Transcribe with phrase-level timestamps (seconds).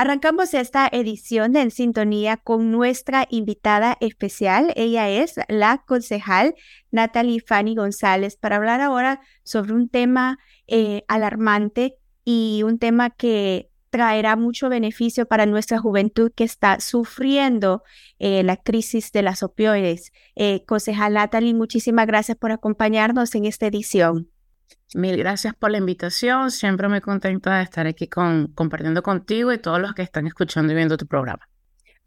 [0.00, 4.72] Arrancamos esta edición de En Sintonía con nuestra invitada especial.
[4.76, 6.54] Ella es la concejal
[6.92, 10.38] Natalie Fanny González para hablar ahora sobre un tema
[10.68, 17.82] eh, alarmante y un tema que traerá mucho beneficio para nuestra juventud que está sufriendo
[18.20, 20.12] eh, la crisis de las opioides.
[20.36, 24.30] Eh, concejal Natalie, muchísimas gracias por acompañarnos en esta edición.
[24.94, 26.50] Mil gracias por la invitación.
[26.50, 30.72] Siempre me contenta de estar aquí con, compartiendo contigo y todos los que están escuchando
[30.72, 31.48] y viendo tu programa.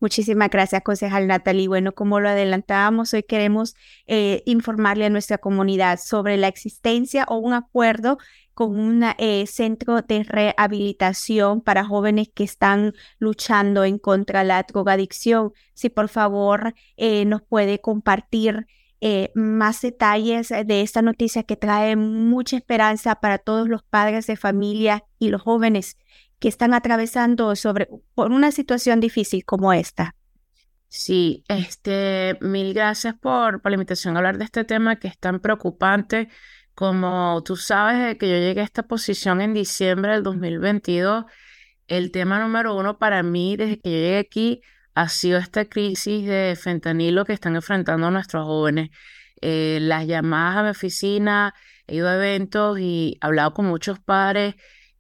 [0.01, 1.67] Muchísimas gracias, concejal Natalie.
[1.67, 3.75] Bueno, como lo adelantábamos, hoy queremos
[4.07, 8.17] eh, informarle a nuestra comunidad sobre la existencia o un acuerdo
[8.55, 14.63] con un eh, centro de rehabilitación para jóvenes que están luchando en contra de la
[14.63, 15.53] drogadicción.
[15.75, 18.65] Si por favor eh, nos puede compartir
[19.01, 24.37] eh, más detalles de esta noticia que trae mucha esperanza para todos los padres de
[24.37, 25.97] familia y los jóvenes
[26.37, 30.15] que están atravesando sobre, por una situación difícil como esta.
[30.87, 35.17] Sí, este, mil gracias por, por la invitación a hablar de este tema que es
[35.17, 36.29] tan preocupante.
[36.75, 41.25] Como tú sabes, desde que yo llegué a esta posición en diciembre del 2022,
[41.87, 44.61] el tema número uno para mí desde que yo llegué aquí
[44.93, 48.89] ha sido esta crisis de fentanilo que están enfrentando nuestros jóvenes.
[49.41, 51.53] Eh, las llamadas a mi oficina,
[51.87, 54.55] he ido a eventos y he hablado con muchos padres,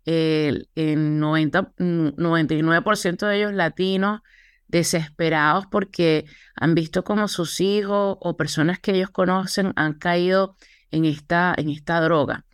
[0.05, 4.21] el 90, 99% de ellos latinos,
[4.67, 10.55] desesperados porque han visto como sus hijos o personas que ellos conocen han caído
[10.91, 12.45] en esta, en esta droga.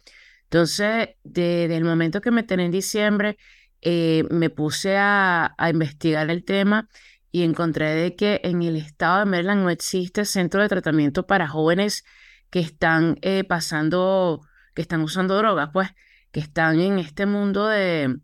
[0.44, 3.38] Entonces, desde el momento que me tenía en diciembre,
[3.82, 6.90] eh, me puse a investigar el tema
[7.32, 11.48] y encontré de que en el estado de Maryland no existe centro de tratamiento para
[11.48, 12.06] jóvenes
[12.50, 14.42] que están eh, pasando,
[14.74, 15.90] que están usando drogas, pues,
[16.32, 18.18] que están en este mundo de,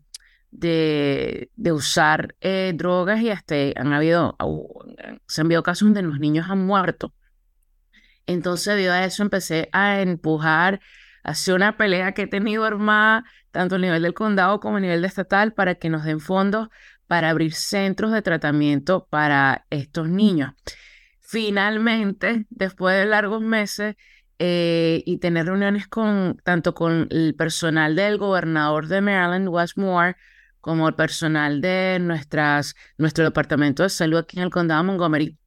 [0.50, 4.36] de, de usar eh, drogas y hasta han habido,
[5.26, 7.12] se han habido casos donde los niños han muerto.
[8.26, 10.80] Entonces, debido a eso, empecé a empujar
[11.24, 15.04] hacia una pelea que he tenido armada, tanto a nivel del condado como a nivel
[15.04, 16.68] estatal, para que nos den fondos
[17.06, 20.52] para abrir centros de tratamiento para estos niños.
[21.20, 23.96] Finalmente, después de largos meses
[24.38, 30.16] eh, y tener reuniones con tanto con el personal del gobernador de Maryland, Wes Moore,
[30.60, 35.38] como el personal de nuestras, nuestro departamento de salud aquí en el condado de Montgomery,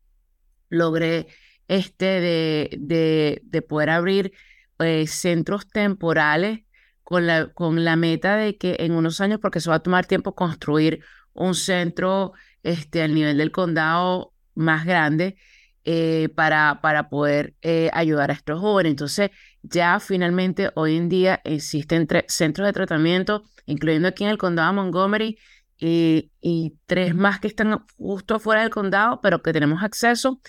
[0.69, 1.27] logré
[1.67, 4.33] este de, de, de poder abrir
[4.79, 6.61] eh, centros temporales
[7.03, 10.05] con la, con la meta de que en unos años, porque se va a tomar
[10.05, 11.03] tiempo construir
[11.37, 12.33] un centro
[12.63, 15.37] este, al nivel del condado más grande
[15.85, 18.91] eh, para, para poder eh, ayudar a estos jóvenes.
[18.91, 19.31] Entonces,
[19.61, 24.69] ya finalmente hoy en día existen tres centros de tratamiento, incluyendo aquí en el condado
[24.69, 25.37] de Montgomery,
[25.79, 30.41] y, tres más que están justo fuera del condado, pero que tenemos acceso,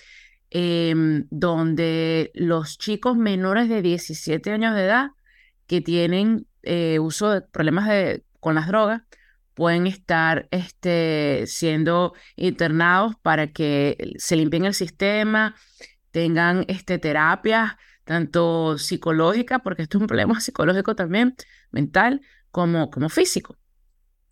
[0.49, 5.11] em, donde los chicos menores de 17 años de edad
[5.67, 9.03] que tienen eh, uso de problemas de, con las drogas,
[9.59, 15.53] pueden estar este, siendo internados para que se limpien el sistema,
[16.11, 17.73] tengan este, terapias,
[18.05, 21.35] tanto psicológicas, porque esto es un problema psicológico también,
[21.71, 22.21] mental,
[22.51, 23.57] como, como físico.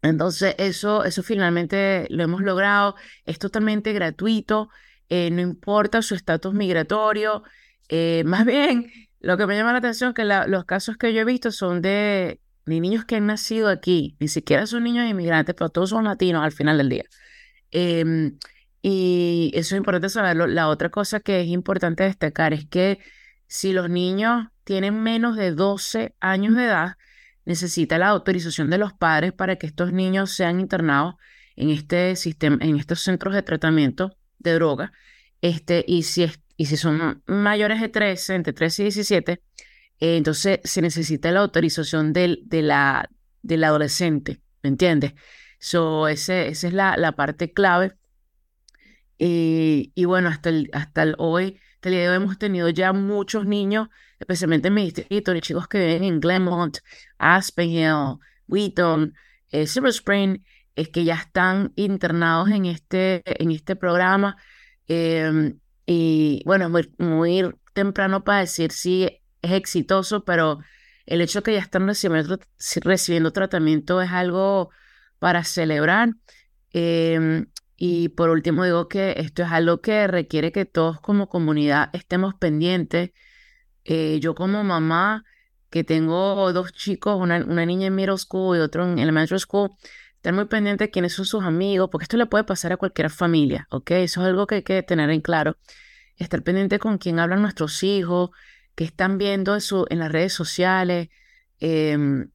[0.02, 2.96] Entonces, eso, eso finalmente lo hemos logrado.
[3.26, 4.70] Es totalmente gratuito,
[5.10, 7.44] eh, no importa su estatus migratorio.
[7.90, 8.90] Eh, más bien,
[9.20, 11.82] lo que me llama la atención es que los casos que yo he visto son
[11.82, 16.06] de ni niños que han nacido aquí, ni siquiera son niños inmigrantes, pero todos son
[16.06, 17.06] latinos al final del día.
[17.72, 18.38] Em,
[18.82, 20.48] y eso es importante saberlo.
[20.48, 23.00] La otra cosa que es importante destacar es que
[23.48, 26.98] si los niños tienen menos de 12 años de edad,
[27.46, 31.16] necesita la autorización de los padres para que estos niños sean internados
[31.56, 34.92] en este sistema, en estos centros de tratamiento de droga.
[35.42, 39.42] Este, y si, es, y si son mayores de 13, entre 13 y 17,
[40.00, 43.10] eh, entonces se necesita la autorización del, de la,
[43.42, 45.14] del adolescente, ¿me entiendes?
[45.60, 47.96] So, ese, esa es la, la parte clave.
[49.18, 52.94] y bueno, hasta el, hasta el hoy, hasta el día de hoy hemos tenido ya
[52.94, 53.88] muchos niños,
[54.20, 56.78] especialmente en mi distrito, de chicos que viven en Glenmont,
[57.18, 59.14] Aspen Hill, Wheaton,
[59.52, 60.44] eh, Silver Spring,
[60.76, 64.38] es que ya están internados en este, en este programa.
[64.88, 70.60] Em, y bueno, muy, muy temprano para decir si es exitoso, pero
[71.06, 72.40] el hecho de que ya están recibiendo,
[72.82, 74.70] recibiendo tratamiento es algo
[75.20, 76.10] para celebrar.
[76.72, 77.48] Em,
[77.78, 82.34] y por último digo que esto es algo que requiere que todos como comunidad estemos
[82.36, 83.12] pendientes.
[83.86, 85.24] Eh, yo como mamá,
[85.70, 89.72] que tengo dos chicos, una, una niña en middle school y otro en elementary school,
[90.16, 93.10] estar muy pendiente de quiénes son sus amigos, porque esto le puede pasar a cualquier
[93.10, 93.92] familia, ¿ok?
[93.92, 95.58] Eso es algo que hay que tener en claro.
[96.18, 98.32] Estar pendiente con quién hablan nuestros hijos,
[98.78, 101.10] qué están viendo en, en las redes sociales,
[101.60, 102.30] em,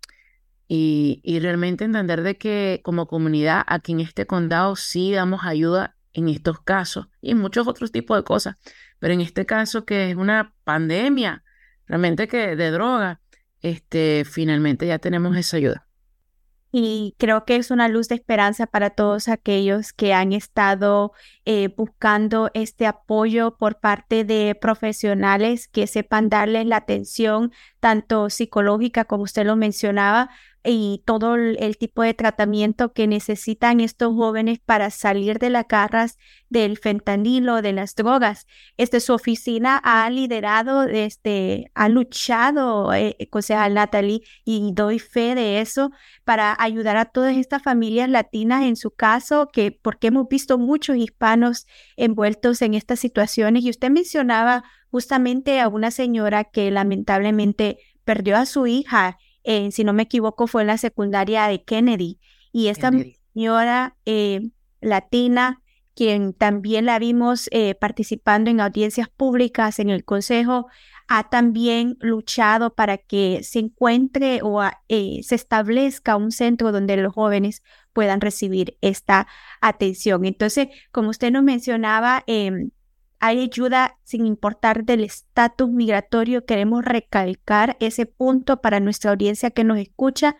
[0.66, 5.96] y, y, realmente entender de que como comunidad aquí en este condado sí damos ayuda
[6.14, 8.56] en estos casos y en muchos otros tipos de cosas,
[8.98, 11.44] pero en este caso que es una pandemia
[11.86, 13.20] realmente que de droga,
[13.60, 15.86] este, finalmente ya tenemos esa ayuda.
[16.74, 21.12] Y creo que es una luz de esperanza para todos aquellos que han estado
[21.44, 29.04] eh, buscando este apoyo por parte de profesionales que sepan darles la atención tanto psicológica
[29.04, 30.30] como usted lo mencionaba,
[30.64, 36.18] y todo el, tipo de tratamiento que necesitan estos jóvenes para salir de las garras
[36.50, 38.46] del fentanilo, de las drogas.
[38.76, 45.60] Este, su oficina ha liderado, este, ha luchado, eh, concejal Natalie, y doy fe de
[45.60, 45.90] eso,
[46.24, 50.96] para ayudar a todas estas familias latinas en su caso, que porque hemos visto muchos
[50.96, 51.66] hispanos
[51.96, 53.64] envueltos en estas situaciones.
[53.64, 59.92] Y usted mencionaba justamente a una señora que lamentablemente perdió a su hija si no
[59.92, 62.18] me equivoco, fue en la secundaria de Kennedy.
[62.52, 62.90] Y esta
[63.32, 64.50] señora eh,
[64.80, 65.62] latina,
[65.94, 70.66] quien también la vimos eh, participando en audiencias públicas en el Consejo,
[71.08, 77.12] ha también luchado para que se encuentre o eh, se establezca un centro donde los
[77.12, 77.62] jóvenes
[77.92, 79.26] puedan recibir esta
[79.60, 80.24] atención.
[80.24, 82.70] Entonces, como usted nos mencionaba, em,
[83.22, 86.44] hay ayuda sin importar del estatus migratorio.
[86.44, 90.36] Queremos recalcar ese punto para nuestra audiencia que nos escucha,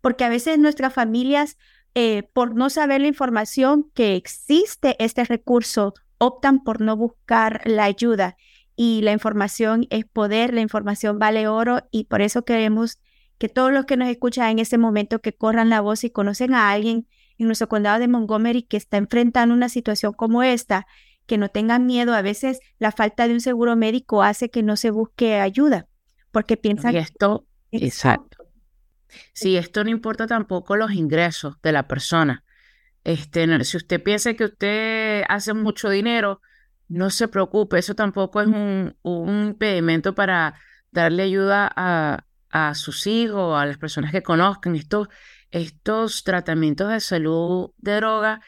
[0.00, 1.58] porque a veces nuestras familias,
[1.94, 7.84] eh, por no saber la información que existe este recurso, optan por no buscar la
[7.84, 8.38] ayuda.
[8.76, 12.98] Y la información es poder, la información vale oro y por eso queremos
[13.36, 16.54] que todos los que nos escuchan en este momento que corran la voz y conocen
[16.54, 17.06] a alguien
[17.36, 20.86] en nuestro condado de Montgomery que está enfrentando una situación como esta,
[21.32, 22.12] que no tengan miedo.
[22.12, 25.86] A veces la falta de un seguro médico hace que no se busque ayuda,
[26.30, 26.92] porque piensan...
[26.94, 28.36] Y esto, exacto.
[29.32, 32.44] Sí, esto no importa tampoco los ingresos de la persona.
[33.02, 36.42] Este, si usted piensa que usted hace mucho dinero,
[36.86, 40.56] no se preocupe, eso tampoco es un, un impedimento para
[40.90, 44.76] darle ayuda a, a sus hijos, a las personas que conozcan.
[44.76, 45.08] Estos,
[45.50, 48.42] estos tratamientos de salud de droga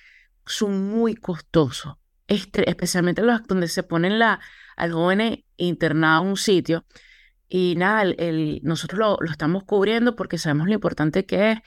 [0.44, 1.94] son muy costosos
[2.28, 4.40] especialmente los donde se ponen la,
[4.76, 6.84] al joven internado en un sitio.
[7.48, 11.58] Y nada, el, nosotros lo, lo, estamos cubriendo porque sabemos lo importante que es.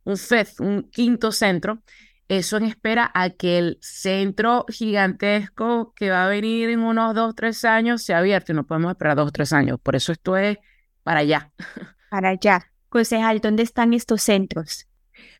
[0.04, 1.82] un FED, un quinto centro.
[2.26, 7.34] Eso en espera a que el centro gigantesco que va a venir en unos dos,
[7.34, 8.52] tres años sea abierto.
[8.54, 9.78] No podemos esperar dos, tres años.
[9.80, 10.58] Por eso esto es
[11.02, 11.52] para allá.
[12.10, 12.70] Para allá.
[12.88, 14.86] Concejal, ¿dónde están estos centros?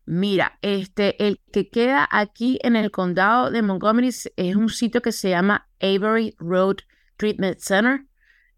[0.06, 5.12] Mira, este, el que queda aquí en el condado de Montgomery es un sitio que
[5.12, 6.79] se llama Avery Road
[7.17, 8.07] Treatment Center.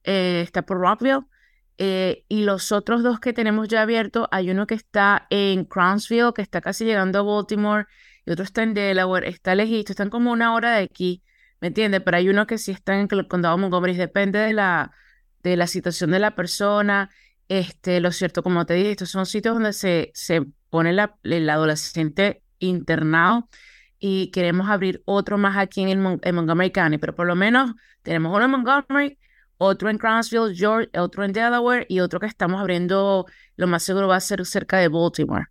[0.05, 1.27] Eh, está por Rockville.
[1.79, 6.33] Eh, y los otros dos que tenemos ya abiertos, hay uno que está en Crownsville,
[6.35, 7.85] que está casi llegando a Baltimore,
[8.25, 11.23] y otro está en Delaware, está lejito, están como una hora de aquí,
[11.61, 12.01] ¿me entiendes?
[12.03, 14.93] Pero hay uno que sí está en el condado de Montgomery, depende de la,
[15.43, 17.11] de la situación de la persona.
[17.49, 21.49] Este, lo cierto, como te dije, estos son sitios donde se, se pone la, el
[21.51, 23.49] adolescente internado
[24.09, 27.73] y queremos abrir otro más aquí en, Montgomery County, pero por lo menos
[28.03, 29.19] tenemos uno en Montgomery,
[29.59, 34.07] otro en Crownsville, Georgia, otro en Delaware y otro que estamos abriendo, lo más seguro
[34.07, 35.47] va a ser cerca de Baltimore.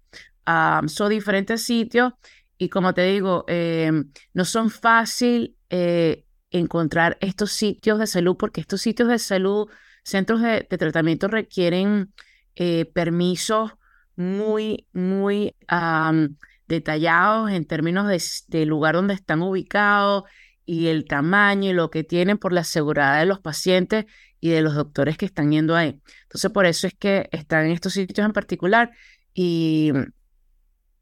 [0.47, 2.13] Um, son diferentes sitios
[2.57, 3.91] y como te digo, eh,
[4.33, 9.67] no son fácil eh, encontrar estos sitios de salud porque estos sitios de salud,
[10.05, 12.13] centros de, tratamiento requieren
[12.55, 13.73] eh, permisos
[14.15, 15.57] muy, muy
[16.67, 20.23] detallados en términos de, del lugar donde están ubicados
[20.65, 24.05] y el tamaño y lo que tienen por la seguridad de los pacientes
[24.39, 26.01] y de los doctores que están yendo ahí.
[26.23, 28.91] Entonces, por eso es que están en estos sitios en particular
[29.33, 29.91] y,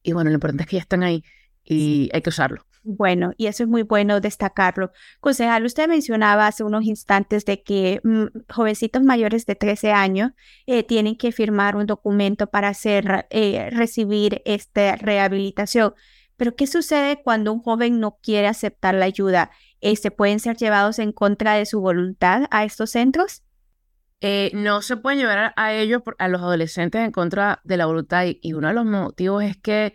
[0.01, 1.23] y bueno, lo importante es que ya están ahí
[1.63, 2.65] y hay que usarlo.
[2.85, 4.91] Bueno, y eso es muy bueno destacarlo.
[5.21, 10.31] Concejal, usted mencionaba hace unos instantes de que mm, jovencitos mayores de 13 años
[10.65, 15.93] eh, tienen que firmar un documento para hacer, eh, recibir esta rehabilitación.
[16.35, 19.51] Pero, ¿qué sucede cuando un joven no quiere aceptar la ayuda?
[19.81, 23.43] ¿Se pueden ser llevados en contra de su voluntad a estos centros?
[24.19, 28.25] Eh, no se pueden llevar a ellos, a los adolescentes en contra de la voluntad.
[28.41, 29.93] Y uno de los motivos es que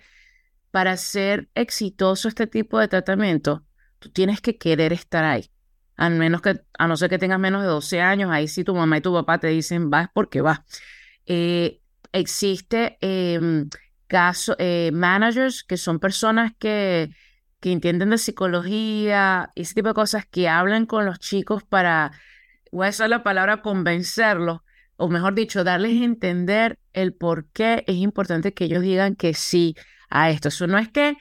[0.71, 3.65] para ser exitoso este tipo de tratamiento,
[3.99, 5.51] tú tienes que querer estar ahí.
[5.97, 8.75] A menos que, a no ser que tengas menos de 12 años, ahí sí tu
[8.75, 10.61] mamá y tu papá te dicen vas porque vas.
[11.27, 11.81] Eh,
[12.13, 13.69] existe em,
[14.59, 17.11] eh, managers que son personas que,
[17.61, 22.13] que entienden de psicología, ese tipo de cosas, que hablan con los chicos para,
[22.71, 24.61] voy a usar la palabra convencerlos,
[24.97, 29.35] o mejor dicho, darles a entender el por qué es importante que ellos digan que
[29.35, 29.77] sí
[30.11, 30.49] a esto.
[30.49, 31.17] Eso no es que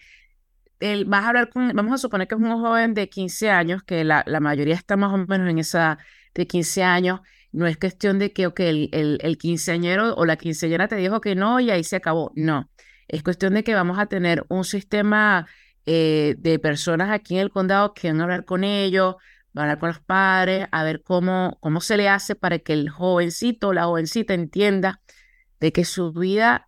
[0.80, 3.84] el, vas a hablar con, vamos a suponer que es un joven de 15 años,
[3.84, 5.98] que la, la mayoría está más o menos en esa
[6.36, 10.88] de 15 años, no es cuestión de que el, el, el, quinceañero o la quinceañera
[10.88, 12.32] te dijo que no y ahí se acabó.
[12.36, 12.70] No,
[13.08, 15.48] es cuestión de que vamos a tener un sistema
[15.86, 19.16] eh, de personas aquí en el condado que van a hablar con ellos,
[19.54, 22.74] van a hablar con los padres, a ver cómo, cómo se le hace para que
[22.74, 25.02] el jovencito o la jovencita entienda
[25.60, 26.67] de que su vida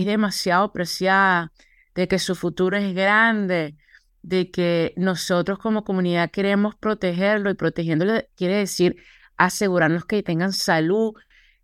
[0.00, 1.52] es demasiado preciada,
[1.94, 3.76] de que su futuro es grande,
[4.22, 8.96] de que nosotros como comunidad queremos protegerlo y protegiéndolo quiere decir
[9.36, 11.14] asegurarnos que tengan salud,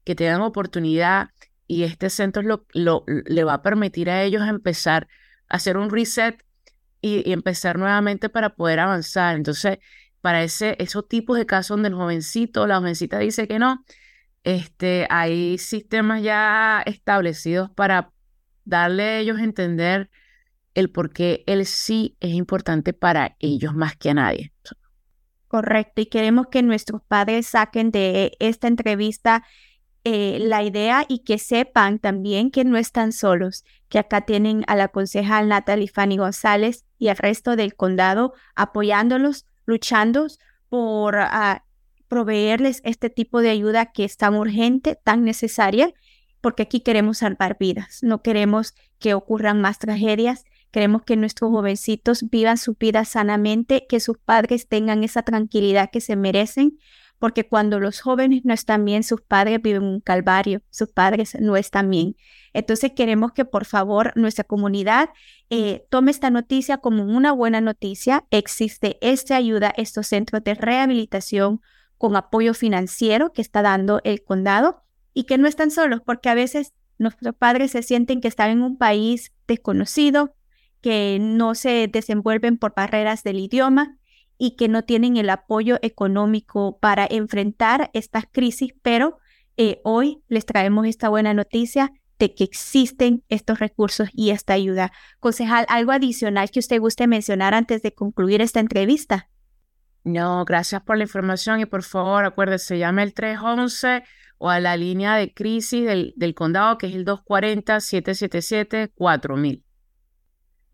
[0.05, 1.31] que tengan oportunidad
[1.67, 5.09] y este centro lo, lo, le va a permitir a ellos empezar
[5.49, 6.45] a hacer un reset
[7.01, 9.37] y, empezar nuevamente para poder avanzar.
[9.37, 9.79] Entonces,
[10.21, 13.85] para ese, esos tipos de casos donde el jovencito la jovencita dice que no,
[14.45, 18.13] este, hay sistemas ya establecidos para
[18.69, 20.11] darle a ellos entender
[20.75, 24.53] el por qué el sí es importante para ellos más que a nadie.
[25.49, 29.45] Correcto, y queremos que nuestros padres saquen de esta entrevista
[30.05, 34.77] eh, la idea y que sepan también que no están solos, que acá tienen a
[34.77, 40.27] la concejal Natalie Fanny González y al resto del condado apoyándolos, luchando
[40.69, 41.65] por ah,
[42.09, 45.93] proveerles este tipo de ayuda que es tan urgente, tan necesaria,
[46.41, 52.29] porque aquí queremos salvar vidas, no queremos que ocurran más tragedias Queremos que nuestros jovencitos
[52.31, 56.79] vivan su vida sanamente, que sus padres tengan esa tranquilidad que se merecen,
[57.19, 61.57] porque cuando los jóvenes no están bien, sus padres viven un calvario, sus padres no
[61.57, 62.17] están bien.
[62.53, 65.11] Entonces queremos que por favor nuestra comunidad
[65.49, 68.27] eh, tome esta noticia como una buena noticia.
[68.31, 71.61] Existe esta ayuda, estos centros de rehabilitación
[71.97, 74.85] con apoyo financiero que está dando el condado
[75.15, 78.63] y que no están solos, porque a veces nuestros padres se sienten que están en
[78.63, 80.35] un país desconocido,
[80.81, 83.97] que no se desenvuelven por barreras del idioma
[84.37, 89.19] y que no tienen el apoyo económico para enfrentar estas crisis, pero
[89.57, 94.93] eh, hoy les traemos esta buena noticia de que existen estos recursos y esta ayuda.
[95.21, 99.29] Concejal, ¿algo adicional que usted guste mencionar antes de concluir esta entrevista?
[100.05, 104.05] No, gracias por la información y por favor acuérdese, llame el 311
[104.39, 109.65] o a la línea de crisis del, del condado que es el 240-777-4000.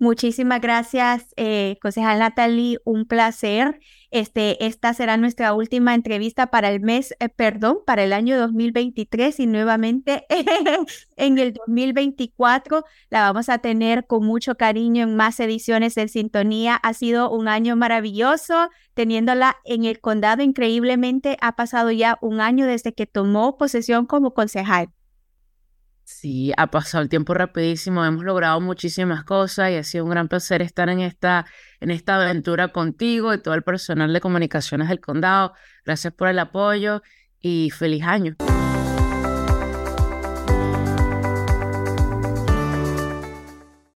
[0.04, 3.80] Muchísimas gracias, eh, concejal Natalie, un placer.
[4.10, 9.40] Este, esta será nuestra última entrevista para el mes, eh, perdón, para el año 2023
[9.40, 10.26] y nuevamente
[11.16, 16.76] en el 2024 la vamos a tener con mucho cariño en más ediciones de Sintonía.
[16.76, 20.42] Ha sido un año maravilloso teniéndola en el condado.
[20.42, 24.93] Increíblemente ha pasado ya un año desde que tomó posesión como concejal.
[26.04, 30.28] Sí, ha pasado el tiempo rapidísimo, hemos logrado muchísimas cosas y ha sido un gran
[30.28, 31.46] placer estar en esta,
[31.80, 35.54] en esta aventura contigo y todo el personal de comunicaciones del condado.
[35.84, 37.02] Gracias por el apoyo
[37.40, 38.36] y feliz año.